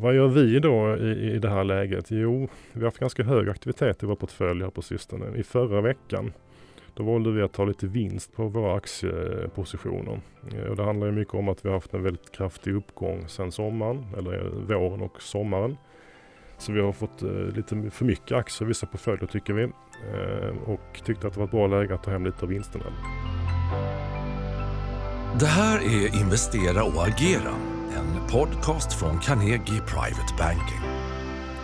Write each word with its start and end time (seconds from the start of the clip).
Vad 0.00 0.14
gör 0.14 0.28
vi 0.28 0.58
då 0.58 0.96
i, 0.96 1.32
i 1.34 1.38
det 1.38 1.50
här 1.50 1.64
läget? 1.64 2.10
Jo, 2.10 2.48
vi 2.72 2.80
har 2.80 2.86
haft 2.86 2.98
ganska 2.98 3.22
hög 3.22 3.48
aktivitet 3.48 4.02
i 4.02 4.06
vår 4.06 4.16
portfölj 4.16 4.62
här 4.62 4.70
på 4.70 4.82
sistone. 4.82 5.36
I 5.36 5.42
förra 5.42 5.80
veckan 5.80 6.32
då 6.94 7.02
valde 7.02 7.30
vi 7.30 7.42
att 7.42 7.52
ta 7.52 7.64
lite 7.64 7.86
vinst 7.86 8.36
på 8.36 8.48
våra 8.48 8.76
aktiepositioner. 8.76 10.20
Eh, 10.52 10.70
och 10.70 10.76
det 10.76 10.84
handlar 10.84 11.06
ju 11.06 11.12
mycket 11.12 11.34
om 11.34 11.48
att 11.48 11.64
vi 11.64 11.68
har 11.68 11.76
haft 11.76 11.94
en 11.94 12.02
väldigt 12.02 12.32
kraftig 12.32 12.74
uppgång 12.74 13.28
sedan 13.28 13.52
sommaren, 13.52 14.06
eller 14.18 14.34
eh, 14.34 14.78
våren 14.78 15.00
och 15.00 15.22
sommaren. 15.22 15.76
Så 16.58 16.72
vi 16.72 16.80
har 16.80 16.92
fått 16.92 17.22
eh, 17.22 17.28
lite 17.30 17.90
för 17.90 18.04
mycket 18.04 18.32
aktier 18.32 18.66
i 18.66 18.68
vissa 18.68 18.86
portföljer 18.86 19.26
tycker 19.26 19.52
vi. 19.52 19.62
Eh, 19.62 20.70
och 20.70 21.00
tyckte 21.04 21.26
att 21.26 21.32
det 21.32 21.40
var 21.40 21.46
ett 21.46 21.50
bra 21.50 21.66
läge 21.66 21.94
att 21.94 22.02
ta 22.02 22.10
hem 22.10 22.24
lite 22.24 22.42
av 22.42 22.48
vinsterna. 22.48 22.84
Det 25.40 25.46
här 25.46 25.78
är 25.78 26.20
Investera 26.20 26.84
och 26.84 27.06
agera, 27.06 27.54
en 27.96 28.28
podcast 28.28 28.92
från 28.92 29.18
Carnegie 29.18 29.80
Private 29.80 30.34
Banking. 30.38 30.82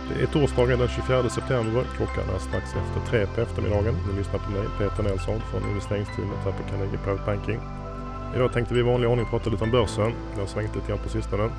Det 0.09 0.21
är 0.23 0.27
torsdagen 0.27 0.79
den 0.79 0.87
24 0.87 1.29
september. 1.29 1.83
Klockan 1.95 2.35
är 2.35 2.39
strax 2.39 2.65
efter 2.65 3.09
tre 3.09 3.25
på 3.35 3.41
eftermiddagen. 3.41 3.95
Ni 4.07 4.17
lyssnar 4.17 4.39
på 4.39 4.51
mig, 4.51 4.65
Peter 4.77 5.03
Nelson 5.03 5.41
från 5.51 5.69
investeringsteamet 5.69 6.37
här 6.45 6.51
på 6.51 6.63
Carnegie 6.69 6.99
Private 7.03 7.23
Banking. 7.25 7.59
Idag 8.35 8.53
tänkte 8.53 8.73
vi 8.73 8.79
i 8.79 8.83
vanlig 8.83 9.09
ordning 9.09 9.25
prata 9.25 9.49
lite 9.49 9.63
om 9.63 9.71
börsen. 9.71 10.13
Det 10.33 10.39
har 10.39 10.47
svängt 10.47 10.75
lite 10.75 10.87
grann 10.87 10.99
på 11.03 11.09
sistone. 11.09 11.49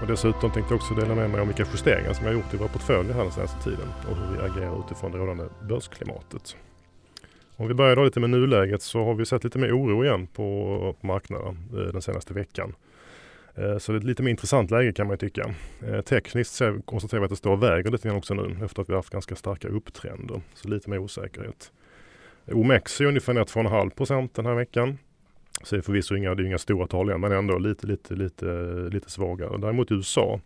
Och 0.00 0.06
dessutom 0.06 0.50
tänkte 0.50 0.74
jag 0.74 0.80
också 0.80 0.94
dela 0.94 1.14
med 1.14 1.30
mig 1.30 1.40
om 1.40 1.48
vilka 1.48 1.66
justeringar 1.72 2.12
som 2.12 2.26
jag 2.26 2.34
gjort 2.34 2.54
i 2.54 2.56
våra 2.56 2.68
portföljer 2.68 3.14
här 3.14 3.22
den 3.22 3.32
senaste 3.32 3.62
tiden 3.64 3.88
och 4.10 4.16
hur 4.16 4.36
vi 4.36 4.42
agerar 4.42 4.84
utifrån 4.84 5.12
det 5.12 5.18
rådande 5.18 5.44
börsklimatet. 5.68 6.56
Om 7.56 7.68
vi 7.68 7.74
börjar 7.74 7.96
då 7.96 8.04
lite 8.04 8.20
med 8.20 8.30
nuläget 8.30 8.82
så 8.82 9.04
har 9.04 9.14
vi 9.14 9.26
sett 9.26 9.44
lite 9.44 9.58
mer 9.58 9.72
oro 9.78 10.04
igen 10.04 10.26
på 10.26 10.96
marknaden 11.00 11.58
eh, 11.72 11.92
den 11.92 12.02
senaste 12.02 12.34
veckan. 12.34 12.74
Eh, 13.54 13.78
så 13.78 13.92
det 13.92 13.96
är 13.96 14.00
ett 14.00 14.04
lite 14.04 14.22
mer 14.22 14.30
intressant 14.30 14.70
läge 14.70 14.92
kan 14.92 15.06
man 15.06 15.18
tycka. 15.18 15.54
Eh, 15.86 16.00
tekniskt 16.00 16.58
tekniskt 16.58 16.86
konstaterar 16.86 17.20
vi 17.20 17.24
att 17.24 17.30
det 17.30 17.36
står 17.36 17.52
och 17.52 17.62
väger 17.62 17.90
lite 17.90 18.08
grann 18.08 18.16
också 18.16 18.34
nu 18.34 18.64
efter 18.64 18.82
att 18.82 18.90
vi 18.90 18.94
haft 18.94 19.10
ganska 19.10 19.36
starka 19.36 19.68
upptrender. 19.68 20.40
Så 20.54 20.68
lite 20.68 20.90
mer 20.90 20.98
osäkerhet. 20.98 21.72
OMX 22.46 23.00
är 23.00 23.04
ungefär 23.04 23.34
ner 23.34 23.44
2,5% 23.44 24.28
den 24.34 24.46
här 24.46 24.54
veckan. 24.54 24.98
Så 25.62 25.74
det 25.74 25.80
är 25.80 25.82
förvisso 25.82 26.16
inga, 26.16 26.34
det 26.34 26.42
är 26.42 26.46
inga 26.46 26.58
stora 26.58 26.86
tal 26.86 27.08
igen 27.08 27.20
men 27.20 27.32
ändå 27.32 27.58
lite, 27.58 27.86
lite, 27.86 28.14
lite, 28.14 28.44
lite 28.92 29.10
svagare. 29.10 29.58
Däremot 29.58 29.90
i 29.90 29.94
USA 29.94 30.40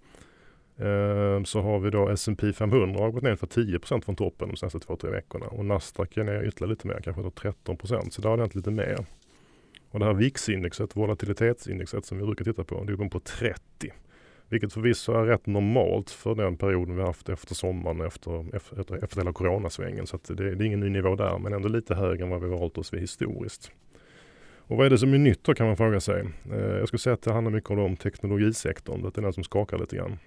eh, 0.77 1.42
så 1.44 1.61
har 1.61 1.78
vi 1.78 1.91
då 1.91 2.09
S&P 2.09 2.53
500 2.53 3.00
har 3.00 3.11
gått 3.11 3.22
ner 3.22 3.36
för 3.36 3.47
10% 3.47 4.05
från 4.05 4.16
toppen 4.16 4.48
de 4.48 4.56
senaste 4.56 4.81
två, 4.81 4.97
tre 4.97 5.11
veckorna. 5.11 5.47
Och 5.47 5.64
Nasdaq 5.64 6.16
är 6.16 6.25
ner 6.25 6.42
ytterligare 6.42 6.70
lite 6.70 6.86
mer, 6.86 7.00
kanske 7.05 7.22
13% 7.22 8.11
Så 8.11 8.22
där 8.22 8.28
har 8.28 8.36
det 8.36 8.42
hänt 8.42 8.55
lite 8.55 8.70
mer. 8.70 9.06
Och 9.97 10.00
det 10.00 10.06
här 10.06 10.14
VIX-indexet, 10.14 10.97
volatilitetsindexet 10.97 12.05
som 12.05 12.19
vi 12.19 12.25
brukar 12.25 12.44
titta 12.44 12.64
på, 12.64 12.84
det 12.84 12.92
är 12.92 13.08
på 13.08 13.20
30. 13.20 13.61
Vilket 14.48 14.72
förvisso 14.72 15.12
är 15.12 15.25
rätt 15.25 15.47
normalt 15.47 16.11
för 16.11 16.34
den 16.34 16.56
perioden 16.56 16.97
vi 16.97 17.03
haft 17.03 17.28
efter 17.28 17.55
sommaren 17.55 18.00
efter, 18.00 18.56
efter, 18.56 19.05
efter 19.05 19.16
hela 19.16 19.33
coronasvängen. 19.33 20.06
Så 20.06 20.19
det, 20.28 20.34
det, 20.34 20.64
är 20.64 20.66
ingen 20.66 20.80
ny 20.80 20.88
nivå 20.88 21.16
där 21.16 21.38
men 21.38 21.53
ändå 21.53 21.69
lite 21.69 21.94
högre 21.94 22.25
än 22.25 22.30
vad 22.30 22.42
vi 22.42 22.48
valt 22.48 22.78
oss 22.78 22.92
vid 22.92 23.00
historiskt. 23.00 23.70
Och 24.56 24.77
vad 24.77 24.86
är 24.86 24.91
det 24.91 24.98
som 24.98 25.14
är 25.14 25.19
nytt 25.19 25.44
då 25.44 25.55
kan 25.55 25.66
man 25.66 25.77
fråga 25.77 26.00
sig. 26.00 26.25
Eh, 26.53 26.58
jag 26.58 26.88
skulle 26.88 27.00
säga 27.00 27.14
att 27.14 27.22
det 27.22 27.33
handlar 27.33 27.53
mycket 27.53 27.70
om 27.70 27.97
teknologisektorn, 27.97 29.06
att 29.06 29.14
det 29.14 29.20
är 29.20 29.22
den 29.22 29.33
som 29.33 29.44
skakar 29.44 29.78
lite 29.78 29.97
grann. 29.97 30.19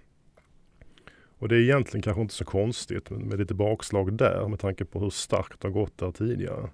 Och 1.40 1.48
det 1.48 1.56
är 1.56 1.60
egentligen 1.60 2.02
kanske 2.02 2.22
inte 2.22 2.34
så 2.34 2.46
konstigt 2.46 3.10
med 3.10 3.40
lite 3.40 3.54
bakslag 3.54 4.14
där 4.14 4.48
med 4.48 4.60
tanke 4.60 4.86
på 4.86 5.00
hur 5.00 5.10
starkt 5.10 5.62
det 5.62 5.68
har 5.68 5.74
gått 5.74 5.98
där 5.98 6.12
tidigare. 6.12 6.70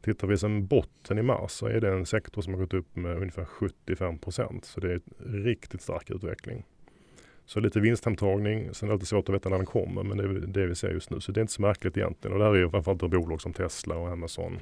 Tittar 0.00 0.28
vi 0.28 0.38
sedan 0.38 0.66
botten 0.66 1.18
i 1.18 1.22
mars 1.22 1.50
så 1.50 1.66
är 1.66 1.80
det 1.80 1.92
en 1.92 2.06
sektor 2.06 2.42
som 2.42 2.54
har 2.54 2.60
gått 2.60 2.74
upp 2.74 2.96
med 2.96 3.16
ungefär 3.16 3.44
75 3.44 4.18
procent. 4.18 4.64
Så 4.64 4.80
det 4.80 4.92
är 4.92 5.00
en 5.26 5.44
riktigt 5.44 5.82
stark 5.82 6.10
utveckling. 6.10 6.64
Så 7.46 7.60
lite 7.60 7.80
vinsthemtagning, 7.80 8.74
sen 8.74 8.86
är 8.86 8.90
det 8.90 8.94
alltid 8.94 9.08
svårt 9.08 9.28
att 9.28 9.34
veta 9.34 9.48
när 9.48 9.56
den 9.56 9.66
kommer 9.66 10.02
men 10.02 10.16
det 10.16 10.24
är 10.24 10.28
det 10.28 10.66
vi 10.66 10.74
ser 10.74 10.90
just 10.90 11.10
nu. 11.10 11.20
Så 11.20 11.32
det 11.32 11.40
är 11.40 11.42
inte 11.42 11.52
så 11.52 11.62
märkligt 11.62 11.96
egentligen. 11.96 12.32
Och 12.32 12.38
det 12.38 12.44
här 12.44 12.52
är 12.52 12.58
ju 12.58 12.70
framförallt 12.70 13.00
bolag 13.00 13.40
som 13.40 13.52
Tesla 13.52 13.96
och 13.96 14.08
Amazon, 14.08 14.58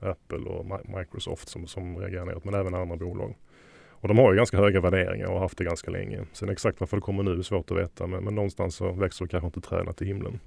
Apple 0.00 0.38
och 0.38 0.66
Microsoft 0.98 1.48
som, 1.48 1.66
som 1.66 1.98
reagerar 1.98 2.24
neråt 2.24 2.44
men 2.44 2.54
även 2.54 2.74
andra 2.74 2.96
bolag. 2.96 3.34
Och 4.00 4.08
de 4.08 4.18
har 4.18 4.32
ju 4.32 4.36
ganska 4.36 4.56
höga 4.56 4.80
värderingar 4.80 5.26
och 5.26 5.32
har 5.32 5.40
haft 5.40 5.58
det 5.58 5.64
ganska 5.64 5.90
länge. 5.90 6.24
Sen 6.32 6.48
exakt 6.48 6.80
varför 6.80 6.96
det 6.96 7.00
kommer 7.00 7.22
nu 7.22 7.38
är 7.38 7.42
svårt 7.42 7.70
att 7.70 7.76
veta 7.76 8.06
men, 8.06 8.24
men 8.24 8.34
någonstans 8.34 8.74
så 8.74 8.92
växer 8.92 9.26
kanske 9.26 9.46
inte 9.46 9.60
träden 9.60 9.94
till 9.94 10.06
himlen. 10.06 10.40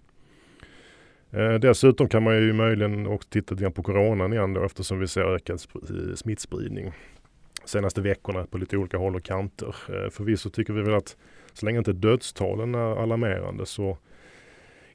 Eh, 1.34 1.53
dessutom 1.53 2.08
kan 2.09 2.24
man 2.24 2.36
ju 2.36 2.53
möjligen 2.53 3.08
också 3.08 3.30
titta 3.30 3.56
lite 3.56 3.72
på 3.72 3.84
coronan 3.84 4.34
igen 4.34 4.53
då 4.53 4.64
eftersom 4.64 5.00
vi 5.00 5.08
ser 5.08 5.22
ökad 5.22 5.62
eh, 5.75 6.16
smittspridning 6.16 6.92
senaste 7.66 8.02
veckorna 8.02 8.46
på 8.46 8.58
lite 8.58 8.78
olika 8.78 8.97
håll 8.97 9.16
och 9.16 9.24
kanter. 9.24 9.75
Eh, 9.90 10.09
förvisso 10.09 10.50
tycker 10.50 10.74
vi 10.74 10.81
väl 10.81 10.96
att 10.96 11.18
så 11.53 11.66
länge 11.66 11.78
inte 11.78 11.94
dödstalen 11.94 12.75
är 12.75 13.03
alarmerande 13.03 13.66
så 13.66 13.97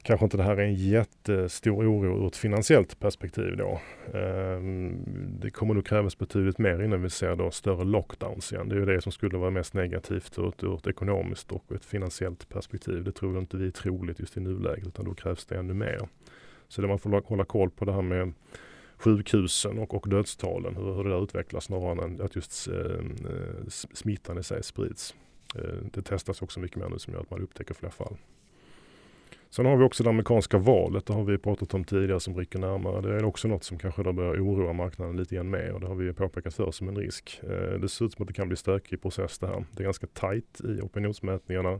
kanske 0.07 0.23
inte 0.23 0.37
det 0.37 0.43
här 0.43 0.57
är 0.57 0.63
en 0.63 0.75
jättestor 0.75 1.85
oro 1.85 2.23
ur 2.23 2.27
ett 2.27 2.35
finansiellt 2.35 2.99
perspektiv 2.99 3.57
då. 3.57 3.79
Ehm, 4.13 5.05
det 5.39 5.49
kommer 5.49 5.73
nog 5.73 5.85
krävas 5.85 6.17
betydligt 6.17 6.57
mer 6.57 6.83
innan 6.83 7.01
vi 7.01 7.09
ser 7.09 7.35
då 7.35 7.51
större 7.51 7.83
lockdowns 7.83 8.53
igen. 8.53 8.69
Det 8.69 8.75
är 8.75 8.79
ju 8.79 8.85
det 8.85 9.01
som 9.01 9.11
skulle 9.11 9.37
vara 9.37 9.49
mest 9.49 9.73
negativt 9.73 10.39
ur 10.39 10.49
ett, 10.49 10.63
ur 10.63 10.75
ett 10.75 10.87
ekonomiskt 10.87 11.51
och 11.51 11.71
ett 11.71 11.85
finansiellt 11.85 12.49
perspektiv. 12.49 13.03
Det 13.03 13.11
tror 13.11 13.37
inte 13.37 13.57
vi 13.57 13.67
är 13.67 13.71
troligt 13.71 14.19
just 14.19 14.37
i 14.37 14.39
nuläget 14.39 14.87
utan 14.87 15.05
då 15.05 15.13
krävs 15.13 15.45
det 15.45 15.57
ännu 15.57 15.73
mer. 15.73 16.07
Så 16.67 16.81
det 16.81 16.87
man 16.87 16.99
får 16.99 17.27
hålla 17.27 17.45
koll 17.45 17.69
på 17.69 17.85
det 17.85 17.93
här 17.93 18.01
med 18.01 18.33
sjukhusen 18.97 19.79
och, 19.79 19.93
och 19.93 20.09
dödstalen, 20.09 20.75
hur, 20.75 20.93
hur 20.93 21.03
det 21.03 21.09
där 21.09 21.23
utvecklas 21.23 21.63
snarare 21.63 22.05
än 22.05 22.21
att 22.21 22.35
just 22.35 22.67
eh, 22.67 23.01
smittan 23.93 24.37
i 24.37 24.43
sig 24.43 24.63
sprids. 24.63 25.15
Eh, 25.55 25.85
det 25.93 26.01
testas 26.01 26.41
också 26.41 26.59
mycket 26.59 26.77
mer 26.77 26.89
nu 26.89 26.99
som 26.99 27.13
gör 27.13 27.21
att 27.21 27.31
man 27.31 27.41
upptäcker 27.41 27.73
fler 27.73 27.89
fall. 27.89 28.17
Sen 29.49 29.65
har 29.65 29.77
vi 29.77 29.83
också 29.83 30.03
det 30.03 30.09
amerikanska 30.09 30.57
valet, 30.57 31.05
det 31.05 31.13
har 31.13 31.23
vi 31.23 31.37
pratat 31.37 31.73
om 31.73 31.83
tidigare 31.83 32.19
som 32.19 32.35
rycker 32.37 32.59
närmare. 32.59 33.01
Det 33.01 33.15
är 33.15 33.25
också 33.25 33.47
något 33.47 33.63
som 33.63 33.77
kanske 33.77 34.13
börjar 34.13 34.33
oroa 34.33 34.73
marknaden 34.73 35.17
lite 35.17 35.35
grann 35.35 35.49
mer 35.49 35.71
och 35.71 35.79
det 35.79 35.87
har 35.87 35.95
vi 35.95 36.13
påpekat 36.13 36.53
för 36.53 36.71
som 36.71 36.89
en 36.89 36.95
risk. 36.95 37.39
Eh, 37.43 37.79
det 37.79 37.89
ser 37.89 38.05
ut 38.05 38.13
som 38.13 38.23
att 38.23 38.27
det 38.27 38.33
kan 38.33 38.47
bli 38.47 38.57
stökig 38.57 39.01
process 39.01 39.39
det 39.39 39.47
här. 39.47 39.65
Det 39.71 39.81
är 39.81 39.83
ganska 39.83 40.07
tajt 40.07 40.61
i 40.63 40.81
opinionsmätningarna. 40.81 41.79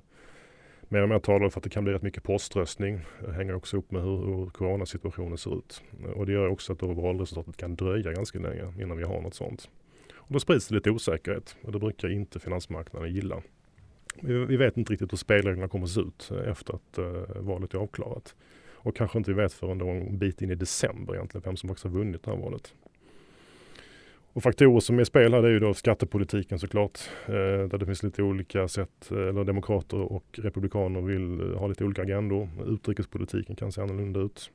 Mer 0.89 1.01
och 1.01 1.09
mer 1.09 1.19
talar 1.19 1.50
för 1.50 1.59
att 1.59 1.63
det 1.63 1.69
kan 1.69 1.83
bli 1.83 1.94
rätt 1.94 2.01
mycket 2.01 2.23
poströstning. 2.23 3.00
Det 3.25 3.33
hänger 3.33 3.55
också 3.55 3.78
upp 3.78 3.91
med 3.91 4.01
hur, 4.01 4.25
hur 4.25 4.49
coronasituationen 4.49 5.38
ser 5.38 5.57
ut. 5.57 5.84
Och 6.16 6.25
det 6.25 6.31
gör 6.31 6.47
också 6.47 6.73
att 6.73 6.81
valresultatet 6.81 7.57
kan 7.57 7.75
dröja 7.75 8.11
ganska 8.11 8.39
länge 8.39 8.73
innan 8.81 8.97
vi 8.97 9.03
har 9.03 9.22
något 9.22 9.35
sånt. 9.35 9.69
Och 10.16 10.34
då 10.34 10.39
sprids 10.39 10.67
det 10.67 10.75
lite 10.75 10.91
osäkerhet 10.91 11.55
och 11.61 11.72
det 11.72 11.79
brukar 11.79 12.11
inte 12.11 12.39
finansmarknaden 12.39 13.13
gilla. 13.13 13.41
Vi 14.22 14.57
vet 14.57 14.78
inte 14.78 14.94
riktigt 14.94 15.11
hur 15.11 15.17
spelreglerna 15.17 15.67
kommer 15.67 15.85
att 15.85 15.91
se 15.91 16.01
ut 16.01 16.31
eh, 16.31 16.51
efter 16.51 16.73
att 16.73 16.97
eh, 16.97 17.41
valet 17.41 17.73
är 17.73 17.78
avklarat. 17.78 18.35
Och 18.73 18.95
kanske 18.95 19.17
inte 19.17 19.31
vi 19.31 19.41
vet 19.41 19.53
förrän 19.53 19.81
en 19.81 20.17
bit 20.17 20.41
in 20.41 20.51
i 20.51 20.55
december 20.55 21.16
egentligen 21.16 21.44
vem 21.45 21.55
som 21.55 21.69
faktiskt 21.69 21.83
har 21.83 21.91
vunnit 21.91 22.23
det 22.23 22.31
här 22.31 22.38
valet. 22.38 22.73
Och 24.33 24.44
faktorer 24.44 24.79
som 24.79 24.97
är 24.97 25.01
i 25.01 25.05
spel 25.05 25.33
här 25.33 25.44
är 25.44 25.50
ju 25.50 25.59
då 25.59 25.73
skattepolitiken 25.73 26.59
såklart. 26.59 27.00
Eh, 27.25 27.33
där 27.33 27.78
det 27.78 27.85
finns 27.85 28.03
lite 28.03 28.23
olika 28.23 28.67
sätt, 28.67 29.11
eh, 29.11 29.17
eller 29.17 29.44
demokrater 29.44 29.97
och 29.97 30.39
republikaner 30.44 31.01
vill 31.01 31.53
ha 31.53 31.67
lite 31.67 31.84
olika 31.84 32.01
agendor. 32.01 32.49
Utrikespolitiken 32.66 33.55
kan 33.55 33.72
se 33.72 33.81
annorlunda 33.81 34.19
ut. 34.19 34.51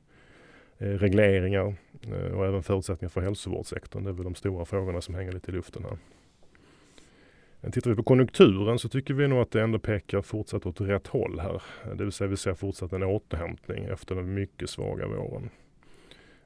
Eh, 0.77 0.87
regleringar 0.87 1.75
eh, 2.11 2.37
och 2.37 2.45
även 2.45 2.63
förutsättningar 2.63 3.09
för 3.09 3.21
hälsovårdssektorn. 3.21 4.03
Det 4.03 4.09
är 4.09 4.13
väl 4.13 4.23
de 4.23 4.35
stora 4.35 4.65
frågorna 4.65 5.01
som 5.01 5.15
hänger 5.15 5.31
lite 5.31 5.51
i 5.51 5.53
luften 5.53 5.83
här. 5.83 5.97
Tittar 7.71 7.89
vi 7.89 7.95
på 7.95 8.03
konjunkturen 8.03 8.79
så 8.79 8.89
tycker 8.89 9.13
vi 9.13 9.27
nog 9.27 9.39
att 9.39 9.51
det 9.51 9.61
ändå 9.61 9.79
pekar 9.79 10.21
fortsatt 10.21 10.65
åt 10.65 10.81
rätt 10.81 11.07
håll 11.07 11.39
här. 11.39 11.61
Det 11.95 12.03
vill 12.03 12.11
säga 12.11 12.27
vi 12.27 12.37
ser 12.37 12.53
fortsatt 12.53 12.93
en 12.93 13.03
återhämtning 13.03 13.85
efter 13.85 14.15
den 14.15 14.33
mycket 14.33 14.69
svaga 14.69 15.07
våren. 15.07 15.49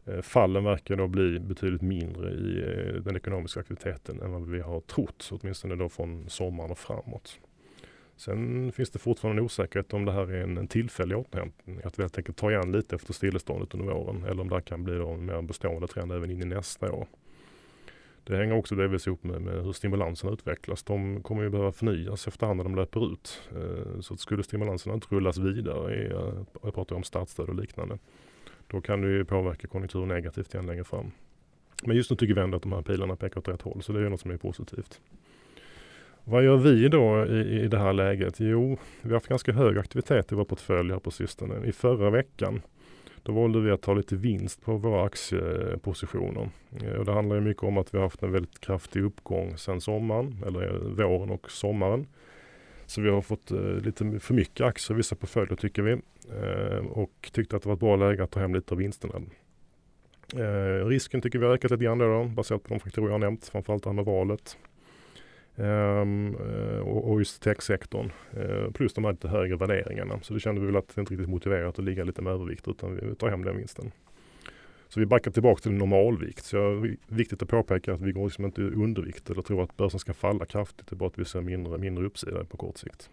Eh, 0.05 0.21
fallen 0.21 0.63
verkar 0.63 0.95
då 0.95 1.07
bli 1.07 1.39
betydligt 1.39 1.81
mindre 1.81 2.31
i 2.31 2.59
eh, 2.59 3.01
den 3.01 3.15
ekonomiska 3.15 3.59
aktiviteten 3.59 4.21
än 4.21 4.31
vad 4.31 4.49
vi 4.49 4.59
har 4.59 4.81
trott, 4.81 5.29
åtminstone 5.31 5.75
då 5.75 5.89
från 5.89 6.29
sommaren 6.29 6.71
och 6.71 6.79
framåt. 6.79 7.39
Sen 8.15 8.71
finns 8.71 8.89
det 8.89 8.99
fortfarande 8.99 9.41
en 9.41 9.45
osäkerhet 9.45 9.93
om 9.93 10.05
det 10.05 10.11
här 10.11 10.31
är 10.31 10.43
en, 10.43 10.67
tillfällig 10.67 11.17
återhämtning, 11.17 11.79
att 11.83 11.99
vi 11.99 12.03
helt 12.03 12.17
enkelt 12.17 12.37
tar 12.37 12.51
igen 12.51 12.71
lite 12.71 12.95
efter 12.95 13.13
stilleståndet 13.13 13.73
under 13.73 13.93
våren 13.93 14.23
eller 14.23 14.41
om 14.41 14.49
det 14.49 14.55
här 14.55 14.61
kan 14.61 14.83
bli 14.83 14.95
en 14.95 15.25
mer 15.25 15.41
bestående 15.41 15.87
trend 15.87 16.11
även 16.11 16.31
in 16.31 16.41
i 16.41 16.45
nästa 16.45 16.91
år. 16.91 17.07
Det 18.27 18.37
hänger 18.37 18.55
också 18.55 18.75
delvis 18.75 19.07
ihop 19.07 19.23
med, 19.23 19.41
med 19.41 19.63
hur 19.63 19.71
stimulanserna 19.71 20.33
utvecklas. 20.33 20.83
De 20.83 21.23
kommer 21.23 21.43
ju 21.43 21.49
behöva 21.49 21.71
förnyas 21.71 22.27
efterhand 22.27 22.57
när 22.57 22.63
de 22.63 22.75
löper 22.75 23.13
ut. 23.13 23.41
Eh, 23.55 23.99
så 23.99 24.13
att 24.13 24.19
skulle 24.19 24.43
stimulanserna 24.43 24.95
inte 24.95 25.07
rullas 25.09 25.37
vidare, 25.37 25.93
eh, 25.93 26.33
jag 26.63 26.73
pratar 26.73 26.95
om 26.95 27.03
statsstöd 27.03 27.49
och 27.49 27.55
liknande, 27.55 27.97
då 28.67 28.81
kan 28.81 29.01
det 29.01 29.07
ju 29.07 29.25
påverka 29.25 29.67
konjunkturen 29.67 30.07
negativt 30.07 30.53
igen 30.53 30.65
längre 30.65 30.83
fram. 30.83 31.11
Men 31.83 31.95
just 31.95 32.11
nu 32.11 32.17
tycker 32.17 32.33
vi 32.33 32.41
ändå 32.41 32.57
att 32.57 32.63
de 32.63 32.71
här 32.71 32.81
pilarna 32.81 33.15
pekar 33.15 33.39
åt 33.39 33.47
rätt 33.47 33.61
håll, 33.61 33.81
så 33.81 33.93
det 33.93 34.05
är 34.05 34.09
något 34.09 34.21
som 34.21 34.31
är 34.31 34.37
positivt. 34.37 35.01
Vad 36.23 36.43
gör 36.43 36.57
vi 36.57 36.87
då 36.87 37.25
i, 37.25 37.61
i 37.61 37.67
det 37.67 37.77
här 37.77 37.93
läget? 37.93 38.39
Jo, 38.39 38.77
vi 39.01 39.09
har 39.09 39.15
haft 39.15 39.27
ganska 39.27 39.51
hög 39.51 39.77
aktivitet 39.77 40.31
i 40.31 40.35
vår 40.35 40.45
portfölj 40.45 40.91
här 40.91 40.99
på 40.99 41.11
sistone. 41.11 41.65
I 41.65 41.71
förra 41.71 42.09
veckan 42.09 42.61
då 43.27 43.33
valde 43.33 43.61
vi 43.61 43.71
att 43.71 43.81
ta 43.81 43.93
lite 43.93 44.15
vinst 44.15 44.61
på 44.61 44.77
våra 44.77 45.05
aktiepositioner. 45.05 46.49
Eh, 46.81 46.91
och 46.91 47.05
det 47.05 47.13
handlar 47.13 47.35
ju 47.35 47.41
mycket 47.41 47.63
om 47.63 47.77
att 47.77 47.93
vi 47.93 47.97
har 47.97 48.05
haft 48.05 48.23
en 48.23 48.31
väldigt 48.31 48.59
kraftig 48.59 49.03
uppgång 49.03 49.57
sedan 49.57 49.81
sommaren, 49.81 50.43
eller 50.47 50.75
eh, 50.75 51.07
våren 51.07 51.29
och 51.29 51.51
sommaren. 51.51 52.07
Så 52.85 53.01
vi 53.01 53.09
har 53.09 53.21
fått 53.21 53.51
eh, 53.51 53.59
lite 53.59 54.19
för 54.19 54.33
mycket 54.33 54.65
aktier 54.65 54.95
i 54.95 54.97
vissa 54.97 55.15
portföljer 55.15 55.55
tycker 55.55 55.81
vi. 55.81 55.91
Eh, 55.91 56.85
och 56.85 57.29
tyckte 57.31 57.55
att 57.55 57.63
det 57.63 57.69
var 57.69 57.73
ett 57.73 57.79
bra 57.79 57.95
läge 57.95 58.23
att 58.23 58.31
ta 58.31 58.39
hem 58.39 58.55
lite 58.55 58.73
av 58.73 58.77
vinsterna. 58.77 59.21
Eh, 60.35 60.85
risken 60.85 61.21
tycker 61.21 61.39
vi 61.39 61.45
har 61.45 61.53
ökat 61.53 61.71
lite 61.71 61.83
grann 61.83 61.97
då, 61.97 62.23
baserat 62.23 62.63
på 62.63 62.69
de 62.69 62.79
faktorer 62.79 63.07
jag 63.07 63.13
har 63.13 63.19
nämnt, 63.19 63.47
framförallt 63.47 63.83
det 63.83 63.89
här 63.89 63.95
med 63.95 64.05
valet. 64.05 64.57
Um, 65.59 66.35
och, 66.81 67.11
och 67.11 67.19
just 67.19 67.41
techsektorn. 67.41 68.11
Uh, 68.37 68.71
plus 68.71 68.93
de 68.93 69.05
här 69.05 69.11
lite 69.11 69.27
högre 69.27 69.55
värderingarna. 69.55 70.19
Så 70.21 70.33
det 70.33 70.39
kände 70.39 70.61
vi 70.61 70.67
väl 70.67 70.75
att 70.75 70.95
det 70.95 71.01
inte 71.01 71.13
riktigt 71.13 71.29
motiverat 71.29 71.79
att 71.79 71.85
ligga 71.85 72.03
lite 72.03 72.21
med 72.21 72.33
övervikt 72.33 72.67
utan 72.67 72.95
vi 72.95 73.15
tar 73.15 73.29
hem 73.29 73.43
den 73.43 73.57
vinsten. 73.57 73.91
Så 74.87 74.99
vi 74.99 75.05
backar 75.05 75.31
tillbaka 75.31 75.61
till 75.61 75.71
normalvikt. 75.71 76.45
Så 76.45 76.57
det 76.57 76.63
är 76.63 76.97
viktigt 77.07 77.41
att 77.41 77.49
påpeka 77.49 77.93
att 77.93 78.01
vi 78.01 78.11
går 78.11 78.23
liksom 78.23 78.45
inte 78.45 78.61
undervikt 78.61 79.29
eller 79.29 79.41
tror 79.41 79.63
att 79.63 79.77
börsen 79.77 79.99
ska 79.99 80.13
falla 80.13 80.45
kraftigt. 80.45 80.87
Det 80.87 80.93
är 80.93 80.97
bara 80.97 81.07
att 81.07 81.19
vi 81.19 81.25
ser 81.25 81.41
mindre, 81.41 81.77
mindre 81.77 82.05
uppsida 82.05 82.43
på 82.43 82.57
kort 82.57 82.77
sikt. 82.77 83.09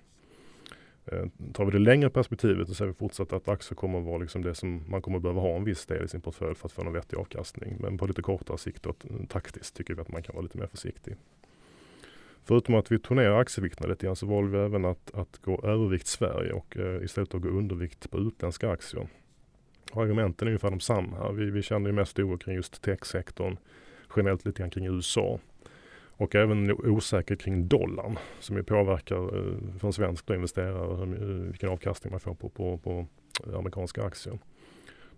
Uh, 1.13 1.27
tar 1.53 1.65
vi 1.65 1.71
det 1.71 1.79
längre 1.79 2.11
perspektivet 2.11 2.69
så 2.69 2.75
ser 2.75 2.87
vi 2.87 2.93
fortsatt 2.93 3.33
att 3.33 3.49
aktier 3.49 3.77
kommer 3.77 3.99
att 3.99 4.05
vara 4.05 4.19
liksom 4.19 4.43
det 4.43 4.55
som 4.55 4.85
man 4.89 5.03
kommer 5.03 5.17
att 5.17 5.23
behöva 5.23 5.41
ha 5.41 5.57
en 5.57 5.65
viss 5.65 5.87
del 5.87 6.05
i 6.05 6.09
sin 6.09 6.21
portfölj 6.21 6.55
för 6.55 6.67
att 6.67 6.73
få 6.73 6.83
en 6.83 6.93
vettig 6.93 7.17
avkastning. 7.17 7.77
Men 7.81 7.99
på 7.99 8.07
lite 8.07 8.23
kortare 8.23 8.59
sikt 8.59 8.87
och 8.87 9.05
taktiskt 9.29 9.77
tycker 9.77 9.95
vi 9.95 10.01
att 10.01 10.13
man 10.13 10.23
kan 10.23 10.35
vara 10.35 10.43
lite 10.43 10.59
mer 10.59 10.67
försiktig. 10.67 11.17
Förutom 12.45 12.75
att 12.75 12.93
vi 12.93 12.99
tog 12.99 13.17
ner 13.17 13.31
aktievikterna 13.31 13.89
lite 13.89 14.07
grann 14.07 14.17
så 14.17 14.27
valde 14.27 14.51
vi 14.51 14.65
även 14.65 14.85
att, 14.85 15.15
att 15.15 15.39
gå 15.39 15.61
övervikt 15.65 16.07
Sverige 16.07 16.53
och 16.53 16.77
eh, 16.77 17.05
istället 17.05 17.35
att 17.35 17.43
gå 17.43 17.49
undervikt 17.49 18.11
på 18.11 18.19
utländska 18.19 18.71
aktier. 18.71 19.09
Argumenten 19.93 20.49
är 20.49 20.51
ungefär 20.51 20.71
de 20.71 20.81
samma. 20.81 21.33
Vi, 21.33 21.51
vi 21.51 21.63
känner 21.63 21.87
ju 21.87 21.93
mest 21.93 22.19
oro 22.19 22.39
kring 22.39 22.55
just 22.55 22.83
techsektorn, 22.83 23.57
generellt 24.17 24.47
lite 24.47 24.59
grann 24.59 24.71
kring 24.71 24.87
USA. 24.87 25.39
Och 26.17 26.35
även 26.35 26.73
osäkerhet 26.73 27.43
kring 27.43 27.69
dollarn 27.69 28.19
som 28.41 28.57
ju 28.57 28.63
påverkar 28.63 29.17
eh, 29.17 29.79
för 29.79 29.87
en 29.87 29.93
svensk 29.93 30.31
investerare 30.31 31.03
eh, 31.03 31.27
vilken 31.27 31.69
avkastning 31.69 32.11
man 32.11 32.21
får 32.21 32.35
på, 32.35 32.49
på, 32.49 32.79
på 32.79 33.07
amerikanska 33.55 34.03
aktier. 34.03 34.39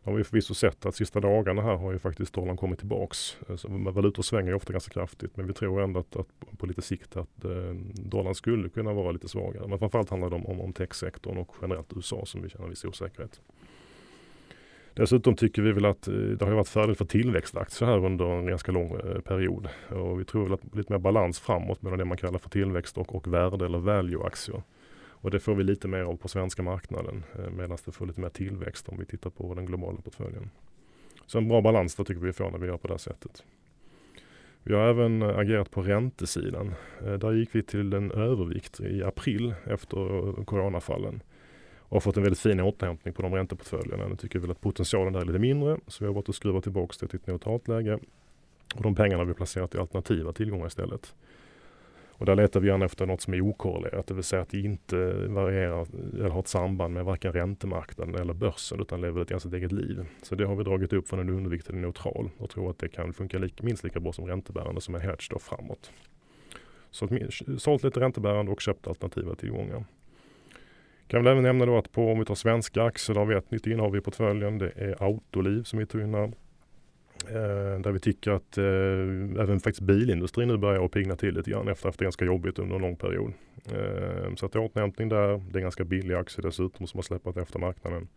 Nu 0.07 0.13
har 0.13 0.17
vi 0.19 0.25
förvisso 0.25 0.55
sett 0.55 0.87
att 0.87 0.95
sista 0.95 1.21
dagarna 1.21 1.63
här 1.63 1.77
har 1.77 1.93
ju 1.93 1.99
faktiskt 1.99 2.35
dollarn 2.35 2.57
kommit 2.57 2.79
tillbaks. 2.79 3.37
Eh, 3.49 3.57
så 3.57 3.69
valutor 3.69 4.23
svänger 4.23 4.49
ju 4.49 4.55
ofta 4.55 4.73
ganska 4.73 4.93
kraftigt 4.93 5.37
men 5.37 5.47
vi 5.47 5.53
tror 5.53 5.83
ändå 5.83 6.01
att, 6.01 6.17
att 6.17 6.59
på 6.59 6.67
lite 6.67 6.83
sikt 6.83 7.17
att 7.17 7.45
eh, 7.45 7.75
dollarn 7.95 8.35
skulle 8.35 8.69
kunna 8.69 8.93
vara 8.93 9.13
lite 9.13 9.29
svagare. 9.29 9.69
Men 9.69 9.79
framförallt 9.79 10.11
handlar 10.11 10.31
det 10.31 10.37
om, 10.37 10.47
om, 10.47 10.61
om 10.61 10.73
techsektorn 10.73 11.37
och 11.37 11.55
generellt 11.63 11.93
USA 11.97 12.27
som 12.27 12.43
vi 12.43 12.49
känner 12.49 12.69
viss 12.69 12.85
osäkerhet. 12.85 13.41
Dessutom 14.95 15.37
tycker 15.37 15.63
vi 15.63 15.73
väl 15.73 15.85
att 15.85 16.09
eh, 16.09 16.15
det 16.15 16.45
har 16.45 16.53
varit 16.53 16.69
fördel 16.69 16.97
för 16.97 17.05
tillväxtaktier 17.05 17.89
här 17.89 18.05
under 18.05 18.25
en 18.25 18.47
ganska 18.47 18.73
lång 18.73 18.93
eh, 18.93 19.21
period. 19.21 19.69
Och 19.89 20.21
vi 20.21 20.25
tror 20.25 20.45
väl 20.45 20.53
att 20.53 20.75
lite 20.77 20.93
mer 20.93 20.99
balans 20.99 21.41
framåt 21.41 21.83
mellan 21.83 21.99
det 21.99 22.05
man 22.05 22.17
kallar 22.17 22.39
för 22.39 22.51
tillväxt 22.51 22.99
och, 22.99 23.15
och 23.15 23.27
värde 23.27 23.67
eller 23.67 23.79
value-aktier. 23.79 24.63
Och 25.21 25.31
det 25.31 25.41
får 25.41 25.55
vi 25.55 25.65
lite 25.65 25.89
mer 25.89 26.03
av 26.03 26.17
på 26.17 26.29
svenska 26.29 26.63
marknaden 26.63 27.25
eh, 27.39 27.51
medan 27.51 27.79
det 27.85 27.93
får 27.93 28.07
lite 28.07 28.21
mer 28.21 28.29
tillväxt 28.29 28.89
om 28.89 28.99
vi 28.99 29.05
tittar 29.05 29.31
på 29.31 29.55
den 29.55 29.67
globala 29.67 30.01
portföljen. 30.01 30.51
Så 31.27 31.39
en 31.39 31.49
bra 31.49 31.61
balans 31.61 31.95
där 31.95 32.05
tycker 32.05 32.21
vi 32.21 32.33
får 32.33 32.51
när 32.51 32.59
vi 32.59 32.67
gör 32.67 32.77
på 32.77 32.87
det 32.87 32.95
här 32.95 32.99
sättet. 32.99 33.45
Vi 34.63 34.75
har 34.75 34.89
även 34.89 35.23
eh, 35.23 35.39
agerat 35.39 35.71
på 35.71 35.83
räntesidan. 35.83 36.75
Eh, 37.05 37.13
där 37.13 37.33
gick 37.33 37.55
vi 37.55 37.63
till 37.63 37.93
en 37.93 38.11
övervikt 38.11 38.81
i 38.81 39.03
april 39.03 39.55
efter 39.65 40.45
coronafallen 40.45 41.23
och 41.89 42.03
fått 42.03 42.17
en 42.17 42.23
väldigt 42.23 42.41
fin 42.41 42.61
återhämtning 42.61 43.15
på 43.15 43.23
de 43.23 43.35
ränteportföljerna. 43.35 44.09
Nu 44.09 44.17
tycker 44.17 44.39
vi 44.39 44.51
att 44.51 44.61
potentialen 44.61 45.13
där 45.13 45.21
är 45.21 45.25
lite 45.25 45.39
mindre 45.39 45.79
så 45.87 46.05
vi 46.05 46.07
har 46.07 46.15
varit 46.15 46.29
och 46.29 46.35
skruvat 46.35 46.63
tillbaka 46.63 46.95
det 47.01 47.09
till 47.09 47.21
ett 47.21 47.27
neutralt 47.27 47.69
läge. 47.69 47.99
Och 48.75 48.83
de 48.83 48.95
pengarna 48.95 49.23
har 49.23 49.27
vi 49.27 49.35
placerat 49.35 49.75
i 49.75 49.79
alternativa 49.79 50.33
tillgångar 50.33 50.67
istället. 50.67 51.15
Och 52.19 52.27
där 52.27 52.35
letar 52.35 52.61
vi 52.61 52.69
gärna 52.69 52.85
efter 52.85 53.07
något 53.07 53.21
som 53.21 53.35
är 53.35 53.41
okorrelerat, 53.41 54.07
det 54.07 54.15
vill 54.15 54.25
säga 54.25 54.43
att 54.43 54.49
det 54.49 54.61
inte 54.61 54.97
varierar 55.13 55.87
eller 56.15 56.29
har 56.29 56.41
ett 56.41 56.49
samband 56.49 56.95
med 56.95 57.05
varken 57.05 57.33
räntemarknaden 57.33 58.15
eller 58.15 58.35
börsen 58.35 58.81
utan 58.81 59.01
lever 59.01 59.23
ett 59.23 59.29
ganska 59.29 59.49
eget 59.49 59.73
liv. 59.73 60.05
Så 60.23 60.35
det 60.35 60.47
har 60.47 60.57
vi 60.57 60.65
dragit 60.65 60.93
upp 60.93 61.09
från 61.09 61.21
en 61.21 61.29
undervikt 61.29 61.67
till 61.67 61.75
en 61.75 61.83
neutral 61.83 62.31
och 62.39 62.51
tror 62.51 62.71
att 62.71 62.79
det 62.79 62.89
kan 62.89 63.13
funka 63.13 63.39
lika, 63.39 63.65
minst 63.65 63.85
lika 63.85 64.01
bra 64.01 64.13
som 64.13 64.27
räntebärande 64.27 64.81
som 64.81 64.95
en 64.95 65.01
hedge 65.01 65.29
då 65.31 65.39
framåt. 65.39 65.91
Så 66.91 67.09
sålt 67.59 67.83
lite 67.83 68.01
räntebärande 68.01 68.53
och 68.53 68.61
köpt 68.61 68.87
alternativa 68.87 69.35
tillgångar. 69.35 69.85
Kan 71.07 71.25
väl 71.25 71.33
även 71.33 71.43
nämna 71.43 71.67
då 71.67 71.79
att 71.79 71.93
på, 71.93 72.13
om 72.13 72.19
vi 72.19 72.25
tar 72.25 72.35
svenska 72.35 72.83
aktier, 72.83 73.15
där 73.15 73.21
har 73.21 73.27
vi 73.27 73.35
ett 73.35 73.51
nytt 73.51 73.67
innehav 73.67 73.97
i 73.97 74.01
portföljen. 74.01 74.59
Det 74.59 74.73
är 74.77 75.03
Autoliv 75.03 75.63
som 75.63 75.79
vi 75.79 75.87
tog 75.87 76.01
in 76.01 76.15
här. 76.15 76.33
Eh, 77.29 77.81
där 77.81 77.93
vi 77.93 77.99
tycker 77.99 78.31
att 78.31 78.59
eh, 78.59 79.43
även 79.43 79.61
faktiskt 79.61 79.81
bilindustrin 79.81 80.49
nu 80.49 80.57
börjar 80.57 80.85
att 80.85 80.91
pigna 80.91 81.17
till 81.17 81.35
lite 81.35 81.51
grann 81.51 81.69
efter 81.69 81.89
att 81.89 81.99
det 81.99 82.05
ganska 82.05 82.25
jobbigt 82.25 82.59
under 82.59 82.77
en 82.77 82.83
lång 82.83 82.97
period. 82.97 83.33
Eh, 83.73 84.35
så 84.35 84.47
att 84.47 84.53
det 84.53 84.59
är 84.59 84.65
återhämtning 84.65 85.09
där. 85.09 85.43
Det 85.51 85.59
är 85.59 85.63
ganska 85.63 85.85
billig 85.85 86.15
aktie 86.15 86.43
dessutom 86.43 86.87
som 86.87 86.99
har 86.99 87.03
släppt 87.03 87.37
efter 87.37 87.59
marknaden. 87.59 88.09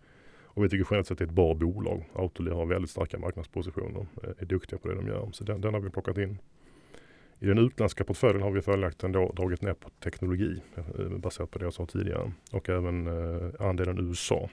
Och 0.43 0.63
vi 0.63 0.69
tycker 0.69 0.87
generellt 0.89 1.07
sett 1.07 1.11
att 1.11 1.17
det 1.17 1.23
är 1.23 1.27
ett 1.27 1.33
bra 1.33 1.53
bolag. 1.53 2.09
Autoliv 2.13 2.53
har 2.53 2.65
väldigt 2.65 2.91
starka 2.91 3.19
marknadspositioner, 3.19 4.05
eh, 4.23 4.29
är 4.37 4.45
duktiga 4.45 4.79
på 4.79 4.87
det 4.87 4.95
de 4.95 5.07
gör. 5.07 5.29
Så 5.31 5.43
den, 5.43 5.61
den 5.61 5.73
har 5.73 5.81
vi 5.81 5.89
plockat 5.89 6.17
in. 6.17 6.37
I 7.39 7.45
den 7.45 7.57
utländska 7.57 8.03
portföljen 8.03 8.41
har 8.41 8.51
vi 8.51 8.61
följaktligen 8.61 9.11
då 9.11 9.31
dragit 9.31 9.61
ner 9.61 9.73
på 9.73 9.89
teknologi 9.89 10.61
eh, 10.75 11.09
baserat 11.09 11.51
på 11.51 11.59
det 11.59 11.65
jag 11.65 11.73
sa 11.73 11.85
tidigare 11.85 12.31
och 12.51 12.69
även 12.69 13.07
eh, 13.07 13.67
andelen 13.67 14.09
USA. 14.09 14.49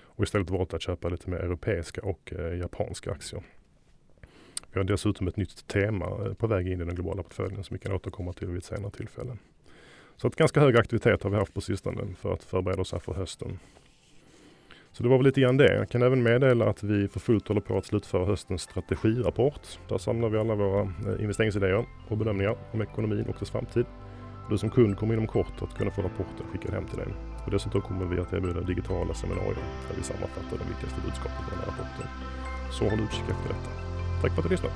Och 0.00 0.24
istället 0.24 0.50
valt 0.50 0.74
att 0.74 0.82
köpa 0.82 1.08
lite 1.08 1.30
mer 1.30 1.38
europeiska 1.38 2.00
och 2.02 2.32
eh, 2.32 2.58
japanska 2.58 3.12
aktier. 3.12 3.42
Vi 4.72 4.80
har 4.80 4.84
dessutom 4.84 5.28
ett 5.28 5.36
nytt 5.36 5.66
tema 5.66 6.06
eh, 6.06 6.34
på 6.34 6.46
väg 6.46 6.68
in 6.68 6.80
i 6.80 6.84
den 6.84 6.94
globala 6.94 7.22
portföljen 7.22 7.64
som 7.64 7.74
vi 7.74 7.78
kan 7.78 7.92
återkomma 7.92 8.32
till 8.32 8.48
vid 8.48 8.58
ett 8.58 8.64
senare 8.64 8.90
tillfälle. 8.90 9.36
Så 10.16 10.26
att 10.26 10.36
ganska 10.36 10.60
hög 10.60 10.76
aktivitet 10.76 11.22
har 11.22 11.30
vi 11.30 11.36
haft 11.36 11.54
på 11.54 11.60
sistone 11.60 12.02
för 12.20 12.32
att 12.32 12.44
förbereda 12.44 12.80
oss 12.80 12.92
här 12.92 12.98
för 12.98 13.14
hösten. 13.14 13.58
Så 14.92 15.02
det 15.02 15.08
var 15.08 15.16
väl 15.16 15.26
lite 15.26 15.40
grann 15.40 15.56
det. 15.56 15.74
Jag 15.74 15.88
kan 15.88 16.02
även 16.02 16.22
meddela 16.22 16.68
att 16.68 16.82
vi 16.82 17.08
för 17.08 17.20
fullt 17.20 17.48
håller 17.48 17.60
på 17.60 17.78
att 17.78 17.86
slutföra 17.86 18.26
höstens 18.26 18.62
strategirapport. 18.62 19.78
Där 19.88 19.98
samlar 19.98 20.28
vi 20.28 20.38
alla 20.38 20.54
våra 20.54 20.80
eh, 20.80 21.20
investeringsidéer 21.20 21.86
och 22.08 22.18
bedömningar 22.18 22.56
om 22.72 22.82
ekonomin 22.82 23.26
och 23.28 23.36
dess 23.40 23.50
framtid. 23.50 23.86
Du 24.50 24.58
som 24.58 24.70
kund 24.70 24.98
kommer 24.98 25.14
inom 25.14 25.26
kort 25.26 25.62
att 25.62 25.78
kunna 25.78 25.90
få 25.90 26.02
rapporten 26.02 26.46
skickad 26.52 26.74
hem 26.74 26.86
till 26.86 26.98
dig. 26.98 27.08
Och 27.44 27.50
dessutom 27.50 27.80
kommer 27.80 28.06
vi 28.06 28.20
att 28.20 28.32
erbjuda 28.32 28.60
digitala 28.60 29.14
seminarier 29.14 29.64
där 29.88 29.96
vi 29.96 30.02
sammanfattar 30.02 30.58
de 30.58 30.64
viktigaste 30.68 31.00
budskapen 31.04 31.44
i 31.46 31.50
den 31.50 31.58
här 31.58 31.66
rapporten. 31.66 32.06
Så 32.70 32.84
håll 32.84 33.00
utkik 33.00 33.28
efter 33.30 33.48
detta. 33.48 33.87
Tack 34.22 34.32
för 34.32 34.38
att 34.38 34.44
du 34.44 34.48
lyssnat. 34.48 34.72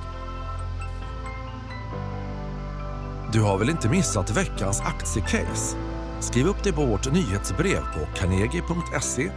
Du 3.33 3.41
har 3.41 3.57
väl 3.57 3.69
inte 3.69 3.89
missat 3.89 4.37
veckans 4.37 4.81
aktiecase? 4.81 5.77
Skriv 6.19 6.47
upp 6.47 6.63
dig 6.63 6.73
på 6.73 6.85
vårt 6.85 7.11
nyhetsbrev 7.11 7.81
på 7.81 8.05
carnegie.se 8.15 9.31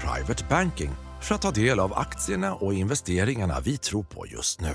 privatebanking 0.00 0.90
för 1.20 1.34
att 1.34 1.42
ta 1.42 1.50
del 1.50 1.80
av 1.80 1.94
aktierna 1.94 2.54
och 2.54 2.74
investeringarna 2.74 3.60
vi 3.60 3.76
tror 3.76 4.02
på 4.02 4.26
just 4.26 4.60
nu. 4.60 4.74